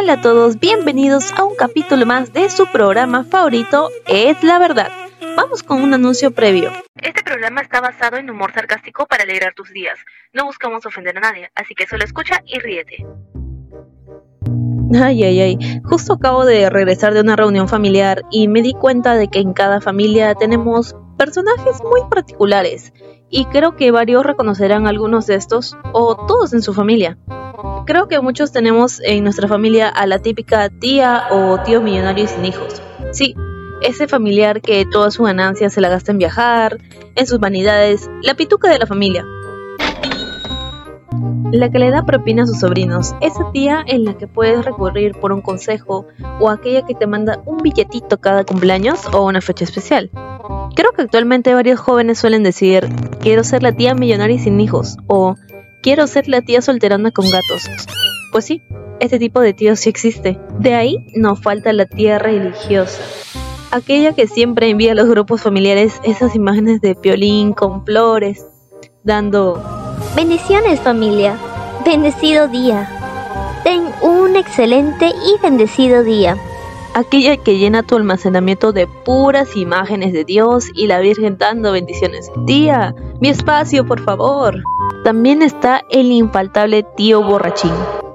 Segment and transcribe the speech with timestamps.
[0.00, 4.92] Hola a todos, bienvenidos a un capítulo más de su programa favorito, Es la Verdad.
[5.36, 6.70] Vamos con un anuncio previo.
[7.02, 9.98] Este programa está basado en humor sarcástico para alegrar tus días.
[10.32, 13.04] No buscamos ofender a nadie, así que solo escucha y ríete.
[14.94, 15.58] Ay, ay, ay.
[15.82, 19.52] Justo acabo de regresar de una reunión familiar y me di cuenta de que en
[19.52, 22.92] cada familia tenemos personajes muy particulares
[23.30, 27.18] y creo que varios reconocerán algunos de estos o todos en su familia.
[27.88, 32.44] Creo que muchos tenemos en nuestra familia a la típica tía o tío millonario sin
[32.44, 32.82] hijos.
[33.12, 33.34] Sí,
[33.80, 36.76] ese familiar que toda su ganancia se la gasta en viajar,
[37.14, 39.24] en sus vanidades, la pituca de la familia
[41.52, 45.12] la que le da propina a sus sobrinos, esa tía en la que puedes recurrir
[45.18, 46.06] por un consejo
[46.40, 50.10] o aquella que te manda un billetito cada cumpleaños o una fecha especial.
[50.74, 52.86] Creo que actualmente varios jóvenes suelen decir,
[53.20, 55.36] quiero ser la tía millonaria y sin hijos o
[55.82, 57.62] quiero ser la tía solterona con gatos.
[58.32, 58.62] Pues sí,
[59.00, 60.38] este tipo de tío sí existe.
[60.58, 63.00] De ahí no falta la tía religiosa.
[63.70, 68.46] Aquella que siempre envía a los grupos familiares esas imágenes de piolín con flores,
[69.04, 69.62] dando
[70.16, 71.36] Bendiciones familia,
[71.84, 72.88] bendecido día.
[73.62, 76.36] Ten un excelente y bendecido día.
[76.98, 82.28] Aquella que llena tu almacenamiento de puras imágenes de Dios y la Virgen dando bendiciones.
[82.44, 84.64] Tía, mi espacio, por favor.
[85.04, 87.70] También está el infaltable tío borrachín.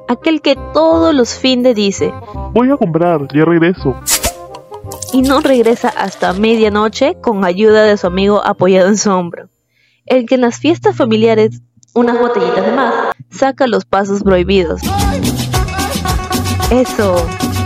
[0.10, 2.14] Aquel que todos los fines dice,
[2.52, 3.96] voy a comprar, ya regreso.
[5.14, 9.48] Y no regresa hasta medianoche con ayuda de su amigo apoyado en su hombro.
[10.06, 11.62] El que en las fiestas familiares
[11.94, 12.94] unas botellitas de más,
[13.30, 14.82] saca los pasos prohibidos.
[16.70, 17.16] Eso,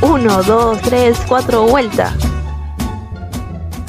[0.02, 2.14] uno, dos, tres, cuatro, vuelta.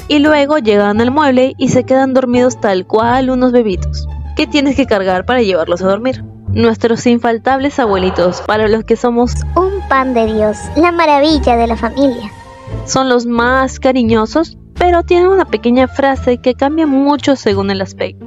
[0.09, 4.77] Y luego llegan al mueble y se quedan dormidos tal cual unos bebitos, que tienes
[4.77, 6.25] que cargar para llevarlos a dormir.
[6.49, 11.77] Nuestros infaltables abuelitos, para los que somos un pan de Dios, la maravilla de la
[11.77, 12.31] familia.
[12.87, 18.27] Son los más cariñosos, pero tienen una pequeña frase que cambia mucho según el aspecto.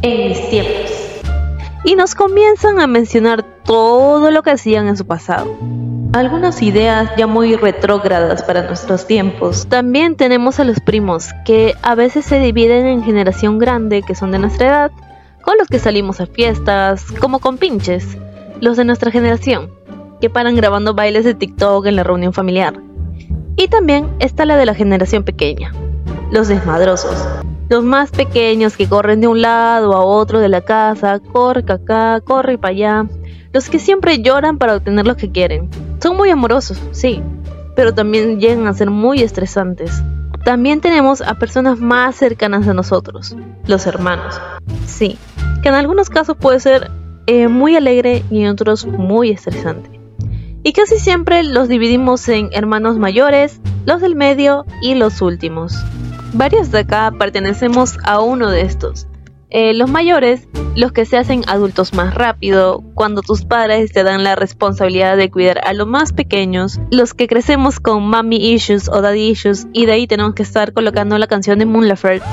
[0.00, 1.04] En mis tiempos
[1.84, 5.54] y nos comienzan a mencionar todo lo que hacían en su pasado.
[6.14, 9.66] Algunas ideas ya muy retrógradas para nuestros tiempos.
[9.66, 14.30] También tenemos a los primos, que a veces se dividen en generación grande, que son
[14.30, 14.92] de nuestra edad,
[15.42, 18.16] con los que salimos a fiestas, como con pinches,
[18.60, 19.72] los de nuestra generación,
[20.20, 22.80] que paran grabando bailes de TikTok en la reunión familiar.
[23.56, 25.72] Y también está la de la generación pequeña,
[26.30, 27.26] los desmadrosos,
[27.68, 32.20] los más pequeños que corren de un lado a otro de la casa, corre acá,
[32.20, 33.06] corre para allá.
[33.52, 35.70] Los que siempre lloran para obtener lo que quieren.
[36.04, 37.22] Son muy amorosos, sí,
[37.74, 40.02] pero también llegan a ser muy estresantes.
[40.44, 43.34] También tenemos a personas más cercanas a nosotros,
[43.66, 44.38] los hermanos.
[44.84, 45.16] Sí,
[45.62, 46.90] que en algunos casos puede ser
[47.26, 49.98] eh, muy alegre y en otros muy estresante.
[50.62, 55.74] Y casi siempre los dividimos en hermanos mayores, los del medio y los últimos.
[56.34, 59.06] Varios de acá pertenecemos a uno de estos.
[59.56, 64.24] Eh, los mayores, los que se hacen adultos más rápido, cuando tus padres te dan
[64.24, 69.00] la responsabilidad de cuidar a los más pequeños, los que crecemos con mommy issues o
[69.00, 72.26] daddy issues y de ahí tenemos que estar colocando la canción de Moon Laferte.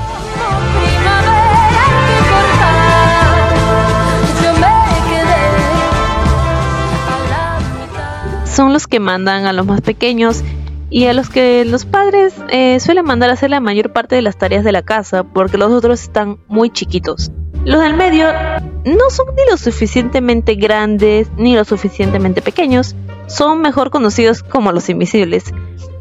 [8.52, 10.42] Son los que mandan a los más pequeños
[10.92, 14.20] y a los que los padres eh, suelen mandar a hacer la mayor parte de
[14.20, 17.32] las tareas de la casa porque los otros están muy chiquitos.
[17.64, 18.26] Los del medio
[18.84, 22.94] no son ni lo suficientemente grandes ni lo suficientemente pequeños,
[23.26, 25.44] son mejor conocidos como los invisibles,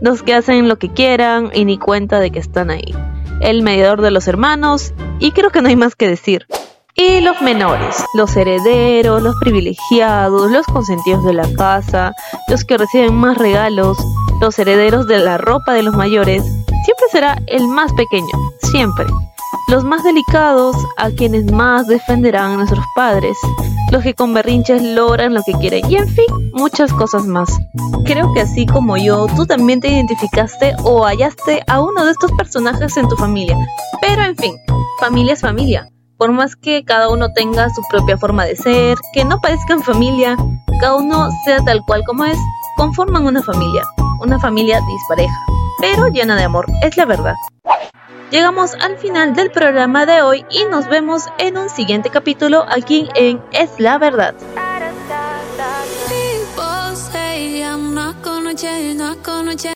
[0.01, 2.93] los que hacen lo que quieran y ni cuenta de que están ahí.
[3.39, 6.47] El mediador de los hermanos y creo que no hay más que decir.
[7.03, 12.13] Y los menores, los herederos, los privilegiados, los consentidos de la casa,
[12.47, 13.97] los que reciben más regalos,
[14.39, 18.29] los herederos de la ropa de los mayores, siempre será el más pequeño,
[18.71, 19.07] siempre.
[19.67, 23.35] Los más delicados, a quienes más defenderán a nuestros padres,
[23.91, 27.49] los que con berrinches logran lo que quieren y en fin, muchas cosas más.
[28.05, 32.31] Creo que así como yo, tú también te identificaste o hallaste a uno de estos
[32.33, 33.57] personajes en tu familia.
[34.01, 34.55] Pero en fin,
[34.99, 35.87] familia es familia.
[36.21, 40.37] Por más que cada uno tenga su propia forma de ser, que no parezcan familia,
[40.79, 42.37] cada uno sea tal cual como es,
[42.77, 43.81] conforman una familia,
[44.19, 45.33] una familia dispareja,
[45.79, 47.33] pero llena de amor, es la verdad.
[48.29, 53.09] Llegamos al final del programa de hoy y nos vemos en un siguiente capítulo aquí
[53.15, 54.35] en Es la verdad.